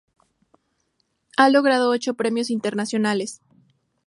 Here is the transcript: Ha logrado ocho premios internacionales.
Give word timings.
Ha 1.37 1.51
logrado 1.51 1.91
ocho 1.91 2.15
premios 2.15 2.49
internacionales. 2.49 3.39